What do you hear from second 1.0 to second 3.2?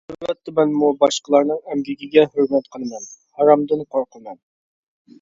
باشقىلارنىڭ ئەمگىكىگە ھۆرمەت قىلىمەن،